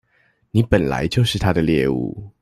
[0.49, 2.31] 你本來就是他的獵物